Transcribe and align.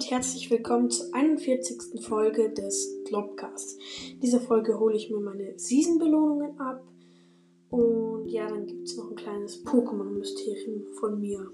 und 0.00 0.10
herzlich 0.10 0.50
willkommen 0.50 0.88
zur 0.88 1.14
41. 1.14 2.02
Folge 2.02 2.48
des 2.48 2.88
Globcasts. 3.04 3.76
In 4.10 4.20
dieser 4.20 4.40
Folge 4.40 4.80
hole 4.80 4.96
ich 4.96 5.10
mir 5.10 5.20
meine 5.20 5.58
Season-Belohnungen 5.58 6.58
ab. 6.58 6.82
Und 7.68 8.26
ja, 8.26 8.48
dann 8.48 8.66
gibt 8.66 8.88
es 8.88 8.96
noch 8.96 9.10
ein 9.10 9.16
kleines 9.16 9.62
Pokémon-Mysterium 9.62 10.86
von 10.98 11.20
mir. 11.20 11.46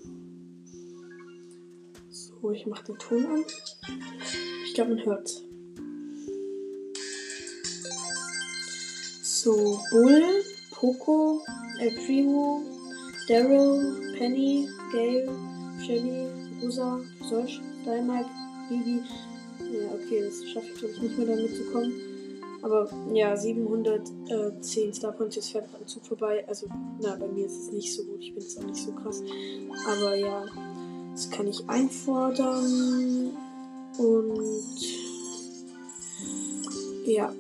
So, 2.09 2.53
ich 2.53 2.69
mache 2.69 2.85
den 2.85 2.99
Ton 2.99 3.27
an. 3.27 3.45
Ich 4.65 4.75
glaube, 4.75 4.95
man 4.95 5.05
hört 5.05 5.43
So, 9.25 9.81
Bull, 9.91 10.23
Poco, 10.71 11.43
El 11.81 11.91
Primo, 11.97 12.63
Daryl, 13.27 14.15
Penny, 14.17 14.69
Gale, 14.93 15.37
Shelly, 15.85 16.46
Rosa, 16.63 17.01
Sosh, 17.29 17.61
Dynamite, 17.85 18.31
Bibi. 18.69 19.03
Ja, 19.73 19.89
okay, 19.95 20.23
das 20.25 20.45
schaffe 20.49 20.67
ich 20.73 20.79
glaube 20.79 20.95
ich 20.95 21.03
nicht 21.03 21.19
mehr 21.19 21.27
damit 21.27 21.57
zu 21.57 21.65
kommen. 21.73 21.93
Aber 22.63 22.89
ja, 23.13 23.37
710 23.37 24.95
Star 24.95 25.13
Points, 25.13 25.49
fährt 25.49 25.71
gerade 25.71 25.87
Zug 25.87 26.05
vorbei. 26.05 26.45
Also, 26.49 26.67
na, 27.01 27.15
bei 27.17 27.29
mir 27.29 27.47
ist 27.47 27.59
es 27.59 27.73
nicht 27.73 27.95
so 27.95 28.03
gut. 28.05 28.21
Ich 28.21 28.35
bin 28.35 28.43
jetzt 28.43 28.59
auch 28.59 28.65
nicht 28.65 28.83
so 28.83 28.93
krass. 28.93 29.23
Aber 29.87 30.17
ja, 30.17 30.45
das 31.13 31.31
kann 31.31 31.47
ich 31.47 31.69
einfordern. 31.69 33.31
Und 33.99 34.81
ja. 37.07 37.33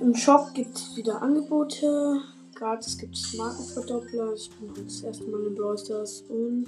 Im 0.00 0.14
Shop 0.14 0.52
gibt 0.52 0.76
es 0.76 0.96
wieder 0.96 1.22
Angebote. 1.22 2.20
Gratis 2.54 2.98
gibt 2.98 3.14
es 3.16 3.34
Markenverdoppler. 3.34 4.34
Ich 4.34 4.50
bin 4.50 4.84
das 4.84 5.00
erste 5.02 5.24
Mal 5.24 5.46
in 5.46 5.54
Brawl 5.54 5.78
Stars. 5.78 6.24
Und 6.28 6.66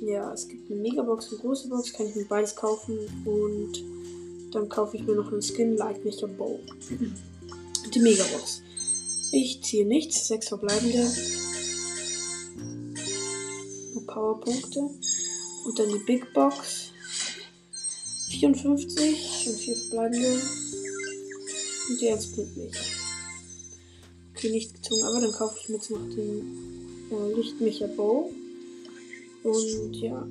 ja, 0.00 0.32
es 0.32 0.48
gibt 0.48 0.70
eine 0.70 0.80
Megabox, 0.80 1.30
eine 1.30 1.40
große 1.40 1.68
Box. 1.68 1.92
Kann 1.92 2.06
ich 2.06 2.14
mir 2.14 2.24
beides 2.24 2.54
kaufen. 2.54 2.98
Und 3.24 3.82
dann 4.52 4.68
kaufe 4.68 4.96
ich 4.96 5.06
mir 5.06 5.14
noch 5.14 5.32
einen 5.32 5.42
Skin, 5.42 5.76
like 5.76 6.00
a 6.04 6.26
Bow. 6.26 6.60
Die 7.94 8.00
Megabox. 8.00 8.62
Ich 9.32 9.62
ziehe 9.62 9.86
nichts. 9.86 10.28
Sechs 10.28 10.48
verbleibende. 10.48 11.06
Powerpunkte. 14.16 14.80
Und 15.64 15.78
dann 15.78 15.88
die 15.88 16.04
Big 16.06 16.32
Box. 16.32 16.92
54 18.30 19.48
und 19.48 19.56
vier 19.56 19.76
verbleibende. 19.76 20.40
Und 21.88 22.00
jetzt 22.00 22.34
pünktlich. 22.34 22.76
Okay, 24.32 24.50
nicht 24.50 24.74
gezogen, 24.74 25.04
aber 25.04 25.20
dann 25.20 25.32
kaufe 25.32 25.56
ich 25.60 25.68
mir 25.68 25.76
jetzt 25.76 25.90
noch 25.90 25.98
den 25.98 27.08
äh, 27.10 27.32
Lichtmecher 27.34 27.88
Bow. 27.88 28.30
Und 29.42 29.96
ja. 29.96 30.26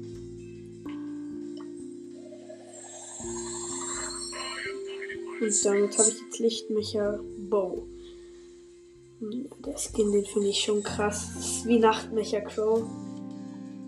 Und 5.41 5.65
damit 5.65 5.97
habe 5.97 6.09
ich 6.09 6.21
jetzt 6.21 6.39
Lichtmecher 6.39 7.19
Bow. 7.49 7.85
Der 9.65 9.77
Skin, 9.77 10.11
den 10.11 10.25
finde 10.25 10.49
ich 10.49 10.59
schon 10.59 10.83
krass. 10.83 11.29
Ist 11.39 11.65
wie 11.65 11.79
Nachtmecher 11.79 12.41
Crow. 12.41 12.83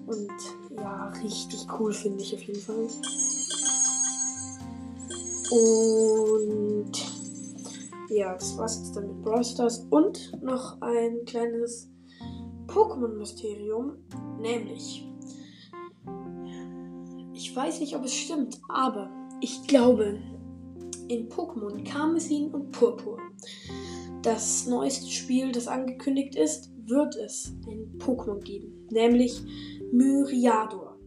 Und 0.07 0.31
ja, 0.75 1.09
richtig 1.23 1.65
cool 1.79 1.93
finde 1.93 2.23
ich 2.23 2.33
auf 2.33 2.41
jeden 2.43 2.61
Fall. 2.61 2.87
Und 5.51 6.91
ja, 8.09 8.33
das 8.33 8.57
war's 8.57 8.79
jetzt 8.79 8.95
dann 8.95 9.07
mit 9.07 9.21
Brawl 9.23 9.43
Stars. 9.43 9.85
Und 9.89 10.31
noch 10.41 10.81
ein 10.81 11.25
kleines 11.25 11.89
Pokémon-Mysterium. 12.77 13.93
Nämlich, 14.39 15.03
ich 17.33 17.55
weiß 17.55 17.79
nicht, 17.79 17.95
ob 17.95 18.05
es 18.05 18.13
stimmt, 18.13 18.59
aber 18.69 19.09
ich 19.41 19.65
glaube, 19.67 20.19
in 21.07 21.27
Pokémon 21.27 21.83
Karmesin 21.83 22.51
und 22.51 22.71
Purpur, 22.71 23.17
das 24.21 24.67
neueste 24.67 25.09
Spiel, 25.09 25.51
das 25.51 25.67
angekündigt 25.67 26.35
ist, 26.35 26.69
wird 26.85 27.15
es 27.15 27.51
ein 27.67 27.97
Pokémon 27.97 28.41
geben. 28.41 28.87
Nämlich 28.91 29.41
Myriador. 29.91 30.99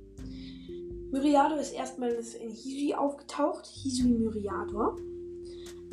Myriador 1.12 1.58
ist 1.58 1.72
erstmals 1.72 2.34
in 2.34 2.50
Hisui 2.50 2.94
aufgetaucht, 2.94 3.66
Hisui 3.66 4.10
Myriador. 4.10 4.96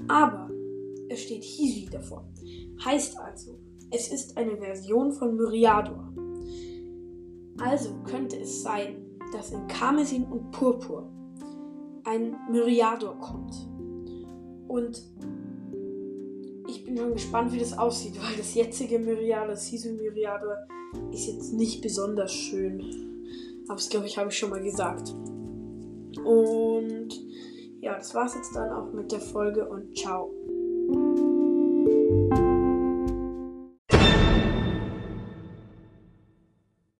Aber 0.07 0.49
es 1.09 1.21
steht 1.21 1.43
Hisui 1.43 1.87
davor. 1.91 2.27
Heißt 2.83 3.19
also, 3.19 3.59
es 3.91 4.11
ist 4.11 4.37
eine 4.37 4.57
Version 4.57 5.11
von 5.11 5.35
Myriador. 5.35 6.13
Also 7.59 7.89
könnte 8.03 8.37
es 8.37 8.61
sein, 8.61 9.05
dass 9.33 9.51
in 9.51 9.67
Karmesin 9.67 10.25
und 10.25 10.51
Purpur 10.51 11.09
ein 12.03 12.35
Myriador 12.51 13.17
kommt. 13.19 13.53
Und 14.67 15.01
ich 16.67 16.83
bin 16.83 16.97
schon 16.97 17.13
gespannt, 17.13 17.53
wie 17.53 17.59
das 17.59 17.77
aussieht, 17.77 18.15
weil 18.21 18.37
das 18.37 18.53
jetzige 18.53 18.99
Myriador, 18.99 19.47
das 19.47 19.67
Hisui 19.67 19.93
Myriador, 19.93 20.55
ist 21.11 21.27
jetzt 21.27 21.53
nicht 21.53 21.81
besonders 21.81 22.33
schön. 22.33 22.81
Aber 23.67 23.75
das 23.75 23.89
glaube 23.89 24.05
ich, 24.05 24.17
habe 24.17 24.29
ich 24.29 24.37
schon 24.37 24.49
mal 24.49 24.61
gesagt. 24.61 25.13
Und 26.23 27.09
ja, 27.79 27.97
das 27.97 28.13
war's 28.13 28.35
jetzt 28.35 28.55
dann 28.55 28.71
auch 28.71 28.91
mit 28.93 29.11
der 29.11 29.19
Folge 29.19 29.67
und 29.67 29.97
ciao. 29.97 30.31